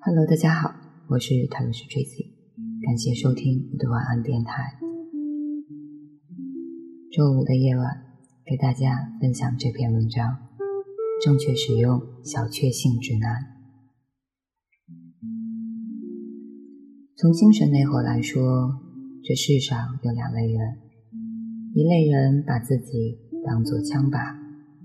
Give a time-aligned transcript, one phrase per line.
[0.00, 0.74] Hello，大家好，
[1.10, 2.30] 我是塔罗斯 Tracy，
[2.82, 4.78] 感谢收听我的晚安电台。
[7.12, 8.06] 周五的夜晚，
[8.46, 10.38] 给大家分享这篇文章：
[11.22, 13.57] 正确使用小确幸指南。
[17.20, 18.78] 从精神内核来说，
[19.24, 20.76] 这世上有两类人，
[21.74, 24.36] 一类人把自己当作枪靶，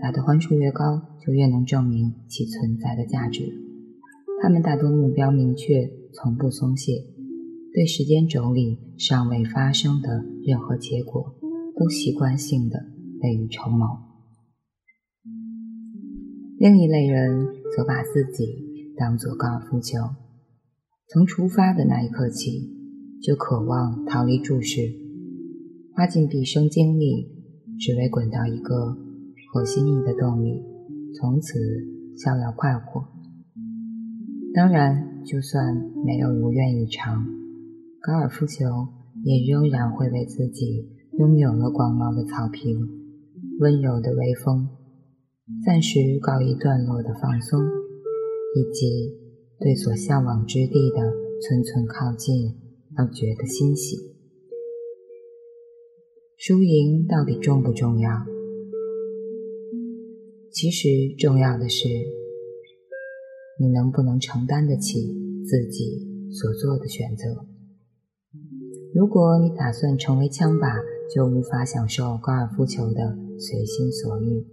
[0.00, 3.42] 打的环数越高，就越能证明其存在的价值。
[4.40, 6.92] 他们大多目标明确，从不松懈，
[7.74, 11.34] 对时间轴里尚未发生的任何结果，
[11.78, 12.86] 都习惯性的
[13.20, 14.00] 未雨绸缪。
[16.58, 19.98] 另一类人则把自己当作高尔夫球，
[21.08, 22.70] 从出发的那一刻起，
[23.22, 24.80] 就渴望逃离注视，
[25.94, 27.28] 花尽毕生精力，
[27.78, 28.96] 只为滚到一个
[29.52, 30.62] 合心意的洞里，
[31.14, 31.58] 从此
[32.16, 33.04] 逍遥快活。
[34.54, 37.26] 当然，就算没有如愿以偿，
[38.00, 38.64] 高尔夫球
[39.24, 42.78] 也仍然会为自己拥有了广袤的草坪、
[43.60, 44.68] 温柔的微风、
[45.64, 47.60] 暂时告一段落的放松，
[48.56, 49.12] 以及
[49.64, 52.52] 对所向往之地的寸寸靠近
[52.98, 53.96] 而觉得欣喜。
[56.36, 58.10] 输赢到底重不重要？
[60.52, 61.88] 其实重要的是。
[63.58, 65.14] 你能不能承担得起
[65.46, 67.46] 自己所做的选择？
[68.92, 70.82] 如果你打算成为枪靶，
[71.14, 74.44] 就无法享受高尔夫球的随心所欲；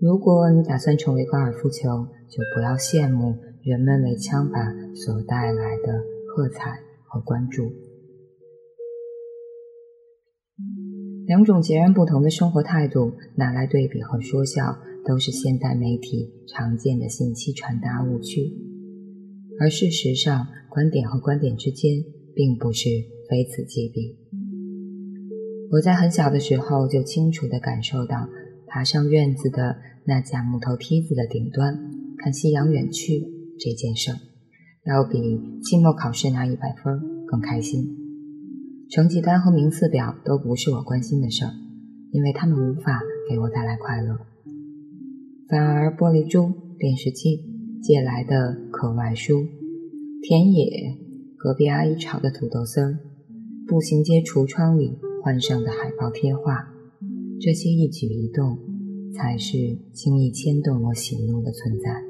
[0.00, 3.34] 如果你打算成为高尔夫球，就不要羡慕
[3.64, 7.72] 人们为枪靶所带来的喝彩和关注。
[11.26, 14.78] 两种截然不同的生活态度拿来对比和说笑。
[15.04, 18.52] 都是现代媒体常见的信息传达误区，
[19.58, 22.04] 而事实上，观点和观点之间
[22.36, 22.88] 并不是
[23.28, 24.16] 非此即彼。
[25.72, 28.28] 我在很小的时候就清楚地感受到，
[28.68, 31.76] 爬上院子的那架木头梯子的顶端，
[32.18, 33.26] 看夕阳远去
[33.58, 34.12] 这件事，
[34.84, 37.98] 要比期末考试拿一百分更开心。
[38.90, 41.52] 成绩单和名次表都不是我关心的事儿，
[42.10, 44.18] 因为他们无法给我带来快乐。
[45.48, 47.40] 反而，玻璃珠、电视机、
[47.82, 49.46] 借来的课外书、
[50.22, 50.98] 田野、
[51.38, 52.98] 隔壁阿姨炒的土豆丝儿、
[53.66, 56.68] 步行街橱窗里换上的海报贴画，
[57.40, 58.58] 这些一举一动，
[59.14, 59.56] 才是
[59.92, 62.01] 轻易牵动我喜怒的存在。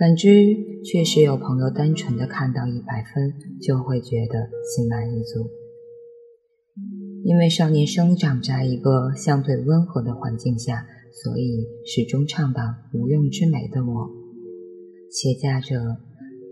[0.00, 5.46] 反之，确实有朋友单纯的看到一百分就会觉得心满意足，
[7.22, 10.86] 因为少年生长在一个相对温和的环境下。
[11.12, 12.62] 所以，始终倡导
[12.94, 14.08] 无用之美的我，
[15.10, 15.98] 携带着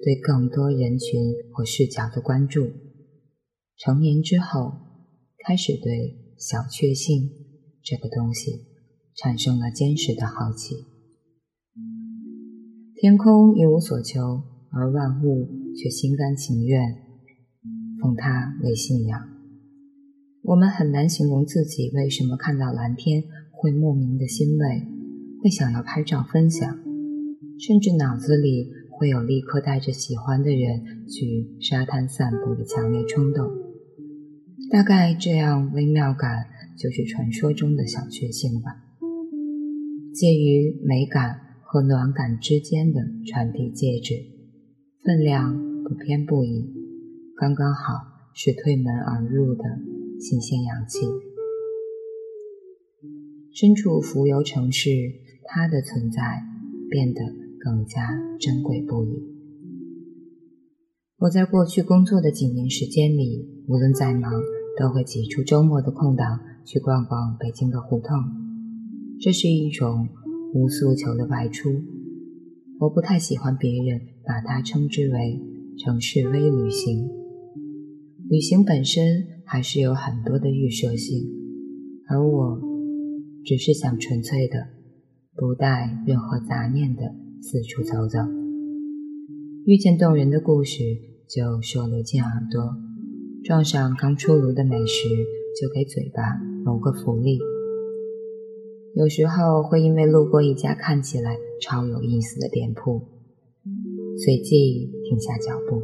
[0.03, 2.69] 对更多人群和视角的关注。
[3.79, 4.75] 成年之后，
[5.47, 7.31] 开始对小确幸
[7.83, 8.67] 这个东西
[9.17, 10.98] 产生了坚实的好奇。
[13.01, 14.43] 天空一无所求，
[14.73, 16.97] 而万物却心甘情愿
[18.03, 19.21] 奉它为信仰。
[20.43, 23.23] 我们很难形容自己为什么看到蓝天。
[23.53, 24.87] 会莫名的欣慰，
[25.43, 26.79] 会想要拍照分享，
[27.59, 33.49] 甚至脑子里会有立刻带着喜欢的人去沙滩散步的强烈冲动。
[34.71, 38.77] 大概这样微妙感就是传说中的小确幸吧，
[40.15, 44.15] 介于美感和暖感之间的传递介质，
[45.05, 46.65] 分量不偏不倚，
[47.37, 47.93] 刚刚好
[48.33, 49.65] 是推门而入的
[50.19, 51.01] 新鲜氧气。
[53.53, 54.89] 身处浮游城市，
[55.45, 56.43] 它的存在
[56.89, 57.21] 变得
[57.61, 59.23] 更加珍贵不已。
[61.19, 64.33] 我在过去工作的几年时间里，无论再忙，
[64.81, 68.09] 都会挤出周末的空档去逛逛北京的胡同。
[69.21, 70.09] 这是一种
[70.55, 71.71] 无诉求的外出。
[72.81, 75.41] 我不太喜欢别人把它称之为
[75.79, 77.09] 城市微旅行。
[78.29, 81.29] 旅行本身还是有很多的预设性，
[82.09, 82.69] 而我。
[83.45, 84.67] 只是想纯粹的，
[85.35, 88.19] 不带任何杂念的四处走走，
[89.65, 90.83] 遇见动人的故事
[91.27, 92.77] 就说流进耳朵，
[93.43, 95.09] 撞上刚出炉的美食
[95.59, 96.23] 就给嘴巴
[96.63, 97.39] 谋个福利。
[98.95, 103.03] 有时候会因为路过一家看起来超有意思的店铺，
[104.25, 105.83] 随即停下脚步，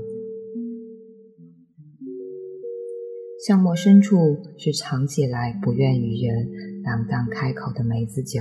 [3.47, 8.41] 巷陌深处是藏起来不愿与人当当开口的梅子酒，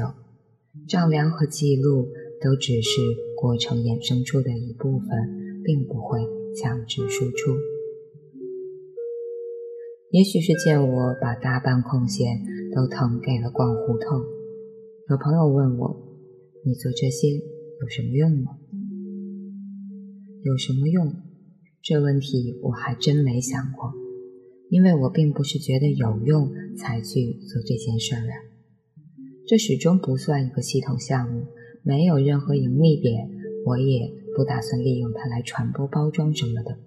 [0.87, 2.07] 丈量和记录
[2.41, 3.01] 都只是
[3.39, 6.19] 过程衍生出的一部分，并不会
[6.59, 7.53] 强制输出。
[10.09, 12.43] 也许是见我把大半空闲
[12.73, 14.21] 都腾给了逛胡同，
[15.09, 16.17] 有朋友问我
[16.63, 18.57] ：“你做这些有什么用吗？”
[20.43, 21.13] 有什么用？
[21.81, 23.91] 这问题我还真没想过，
[24.69, 28.35] 因为我并不是觉得有用才去做这件事儿啊。
[29.45, 31.47] 这始终不算一个系统项目，
[31.83, 33.29] 没有任何盈利点，
[33.65, 36.79] 我也不打算利用它来传播、包装什么的。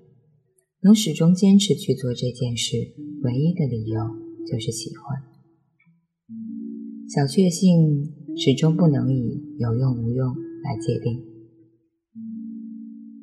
[0.81, 2.79] 能始终坚持去做这件事，
[3.23, 4.01] 唯一的理由
[4.51, 5.36] 就是喜欢。
[7.09, 11.23] 小确幸始终不能以有用无用来界定。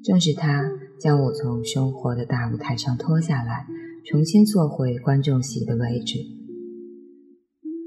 [0.01, 3.67] 正是它将我从生活的大舞台上拖下来，
[4.05, 6.19] 重新坐回观众席的位置。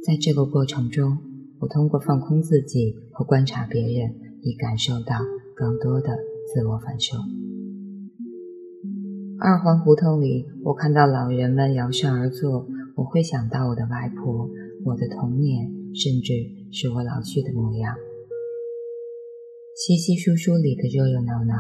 [0.06, 1.16] 在这个过程中，
[1.60, 5.16] 我通过放空自己和观察别人，以感受到
[5.54, 6.18] 更多的
[6.52, 7.16] 自我反射。
[9.40, 12.66] 二环胡同里，我看到老人们摇身而坐，
[12.96, 14.50] 我会想到我的外婆、
[14.84, 16.32] 我的童年，甚至
[16.72, 17.96] 是我老去的模样。
[19.74, 21.54] 稀稀疏疏里的热热闹闹，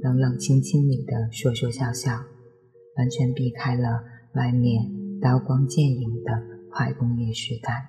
[0.00, 2.12] 冷冷清清里的说说笑笑，
[2.96, 4.04] 完全避开了
[4.34, 6.32] 外面刀光剑影的
[6.70, 7.88] 快工业时代。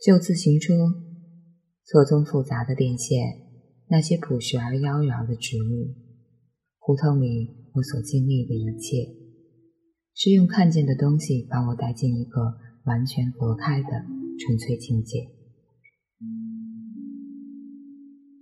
[0.00, 0.74] 旧自行车，
[1.84, 3.18] 错综复杂的电线，
[3.88, 5.94] 那些朴实而妖娆的植物。
[6.78, 9.12] 胡同里，我所经历的一切，
[10.14, 12.54] 是用看见的东西把我带进一个
[12.88, 14.06] 完全隔开的
[14.38, 15.28] 纯粹境界。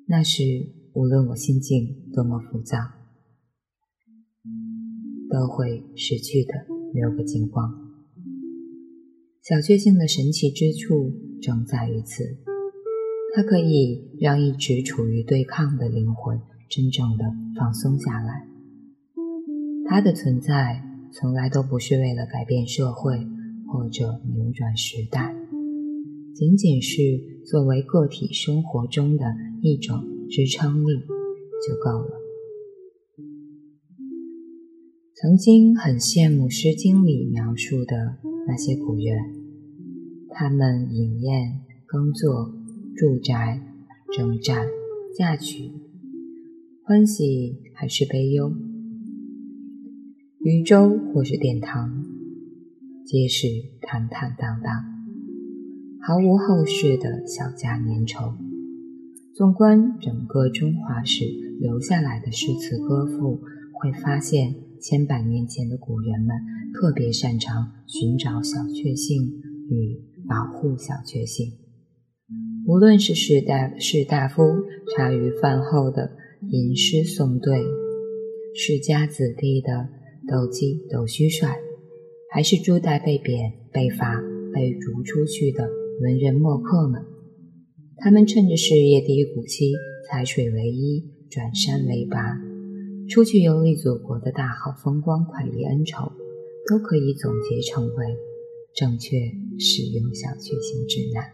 [0.06, 0.42] 那时，
[0.94, 2.78] 无论我心境多么浮躁，
[5.28, 7.70] 都会识趣的留个精光。
[9.42, 11.10] 小确幸的神奇之处
[11.42, 12.38] 正在于此，
[13.34, 16.40] 它可以让一直处于对抗的灵魂。
[16.68, 17.24] 真正的
[17.56, 18.48] 放松下来，
[19.88, 20.82] 它的存在
[21.12, 23.24] 从来都不是为了改变社会
[23.68, 25.34] 或者扭转时代，
[26.34, 27.00] 仅仅是
[27.44, 29.24] 作为个体生活中的
[29.62, 31.00] 一种支撑力
[31.66, 32.10] 就够了。
[35.14, 39.16] 曾经很羡慕《诗经》里描述的那些古人，
[40.28, 42.52] 他们饮宴、耕作、
[42.94, 43.60] 住宅、
[44.14, 44.66] 征战、
[45.16, 45.72] 嫁娶。
[46.82, 48.52] 欢喜还是悲忧，
[50.38, 52.05] 渔舟或是殿堂，
[53.06, 53.46] 皆是
[53.82, 54.84] 坦坦荡荡，
[56.02, 58.34] 毫无后世的小家粘稠。
[59.32, 61.24] 纵观整个中华史
[61.60, 63.40] 留下来的诗词歌赋，
[63.74, 66.36] 会发现千百年前的古人们
[66.74, 69.22] 特别擅长寻找小确幸
[69.70, 71.52] 与保护小确幸。
[72.66, 74.42] 无论是士大士大夫
[74.96, 76.16] 茶余饭后的。
[76.48, 77.64] 吟诗诵对，
[78.54, 79.88] 世家子弟的
[80.28, 81.56] 斗鸡斗蟋蟀，
[82.30, 84.20] 还是朱代被贬、被罚、
[84.52, 85.68] 被逐出去的
[86.02, 87.04] 文人墨客们，
[87.98, 89.72] 他们趁着事业低谷期，
[90.08, 92.38] 采水为衣，转山为拔，
[93.08, 96.12] 出去游历祖国的大好风光、快意恩仇，
[96.68, 98.16] 都可以总结成为
[98.74, 99.16] 正确
[99.58, 101.32] 使用小确幸指南。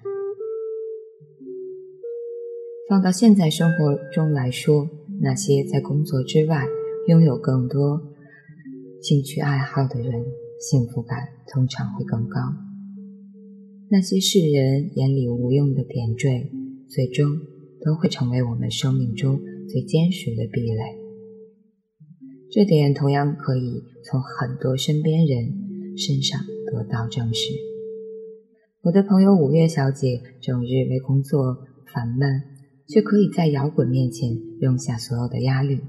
[2.89, 4.89] 放到现在生活中来说，
[5.21, 6.67] 那些在工作之外
[7.09, 8.03] 拥有更多
[9.01, 10.25] 兴趣爱好的人，
[10.63, 11.19] 幸福感
[11.53, 12.39] 通常会更高。
[13.91, 16.51] 那些世人眼里无用的点缀，
[16.89, 17.27] 最终
[17.85, 20.97] 都会成为我们生命中最坚实的壁垒。
[22.51, 26.41] 这点同样可以从很多身边人身上
[26.71, 27.53] 得到证实。
[28.83, 31.59] 我的朋友五月小姐，整日为工作
[31.93, 32.53] 烦闷。
[32.89, 35.81] 却可以在摇滚面前扔下所有的压力。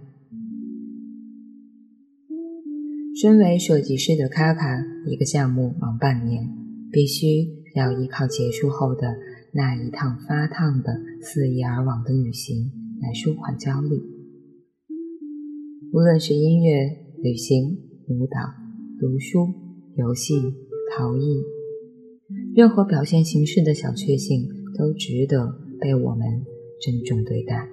[3.24, 6.44] 身为设计师的卡卡，一个项目忙半年，
[6.92, 9.16] 必须要依靠结束后的
[9.54, 12.70] 那一趟发烫的肆意而往的旅行
[13.02, 13.96] 来舒缓焦虑。
[15.94, 17.78] 无论是音乐、旅行、
[18.10, 18.42] 舞蹈、
[19.00, 19.48] 读书、
[19.96, 20.34] 游戏、
[20.92, 21.44] 陶艺，
[22.54, 26.28] 任何表现形式的小确幸都值得被我们。
[26.82, 27.70] 郑重对待。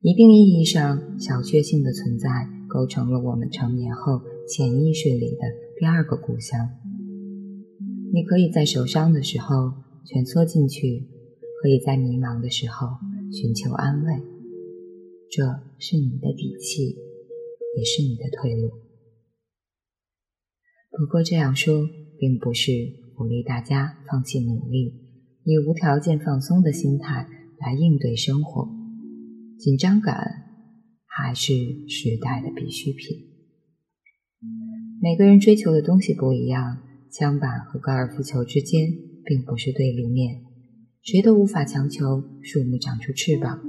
[0.00, 5.42] 一定意义上，小确幸的存在构成了我们成年后潜意识里的
[5.78, 6.70] 第二个故乡。
[8.12, 9.72] 你可以在受伤的时候
[10.06, 11.08] 蜷缩进去，
[11.60, 12.86] 可以在迷茫的时候
[13.30, 14.14] 寻求安慰。
[15.30, 15.44] 这
[15.78, 16.96] 是你的底气，
[17.76, 18.70] 也是你的退路。
[20.90, 22.72] 不过这样说，并不是
[23.16, 24.94] 鼓励大家放弃努力，
[25.44, 27.28] 以无条件放松的心态
[27.60, 28.68] 来应对生活。
[29.56, 30.49] 紧张感
[31.12, 31.52] 还是
[31.88, 33.26] 时代的必需品。
[35.02, 36.78] 每个人追求的东西不一样，
[37.10, 38.90] 枪板和高尔夫球之间
[39.24, 40.42] 并不是对立面，
[41.02, 43.60] 谁都无法强求树木长出翅膀，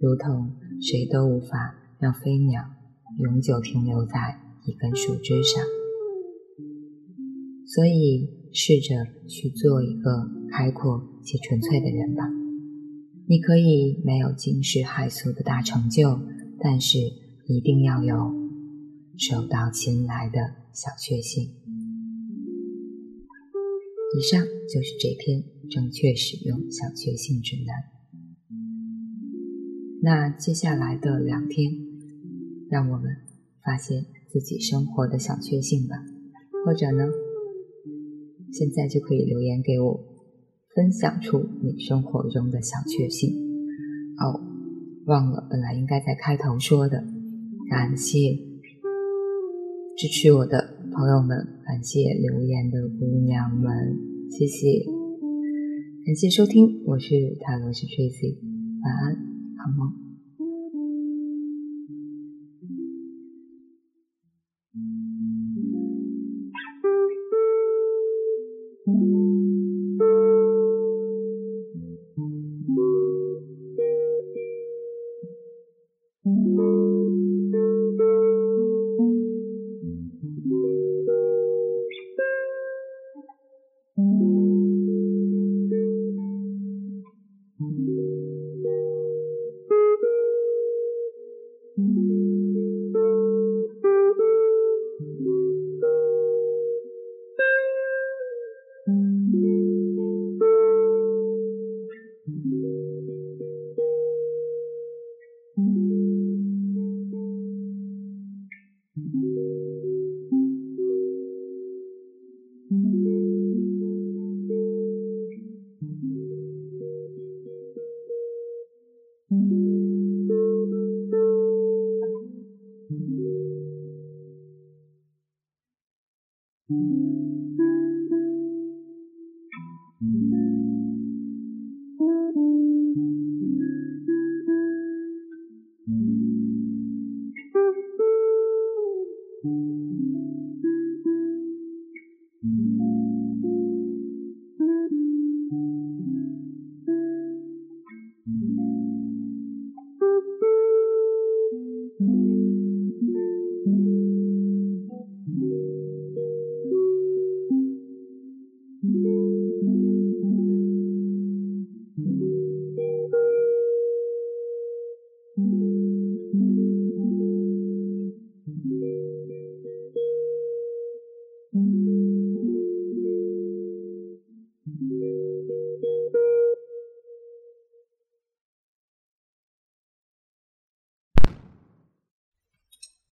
[0.00, 2.62] 如同谁都无法让飞鸟
[3.20, 5.64] 永久停留在一根树枝上。
[7.66, 12.28] 所以，试着去做一个开阔且纯粹的人吧。
[13.26, 16.20] 你可以没有惊世骇俗的大成就，
[16.64, 16.98] 但是
[17.48, 18.14] 一定要有
[19.18, 20.38] 手到擒来的
[20.72, 21.48] 小确幸。
[24.16, 24.40] 以上
[24.72, 27.74] 就是这篇正确使用小确幸指南。
[30.02, 31.72] 那接下来的两天，
[32.70, 33.16] 让我们
[33.64, 35.96] 发现自己生活的小确幸吧，
[36.64, 37.04] 或者呢？
[38.52, 40.04] 现在就可以留言给我，
[40.74, 43.30] 分享出你生活中的小确幸。
[44.18, 44.41] 哦，
[45.06, 47.02] 忘了，本来应该在开头说的，
[47.68, 48.38] 感谢
[49.96, 53.98] 支持我的朋友们，感谢留言的姑娘们，
[54.30, 54.84] 谢谢，
[56.06, 58.36] 感谢收听，我是塔罗斯 Tracy，
[58.82, 59.16] 晚安，
[59.58, 60.11] 好梦。